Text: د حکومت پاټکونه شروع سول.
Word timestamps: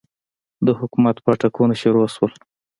د 0.65 0.67
حکومت 0.79 1.15
پاټکونه 1.25 1.73
شروع 1.81 2.05
سول. 2.15 2.31